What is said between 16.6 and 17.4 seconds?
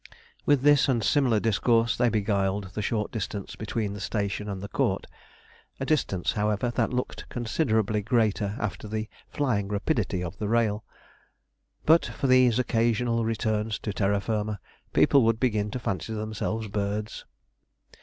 birds.